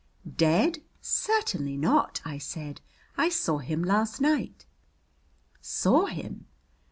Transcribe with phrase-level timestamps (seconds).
[0.35, 0.79] "Dead!
[0.99, 2.81] Certainly not," I said.
[3.17, 4.65] "I saw him last night."
[5.61, 6.47] "Saw him!"